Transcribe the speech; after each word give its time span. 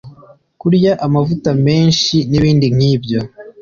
kurya 0.59 0.91
amavuta 1.05 1.49
menshi 1.65 2.15
n’ibindi 2.29 2.67
nk'ibyo 2.75 3.19